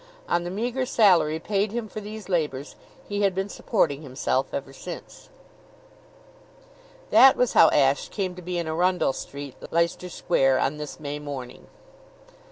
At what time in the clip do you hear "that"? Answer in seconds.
7.11-7.37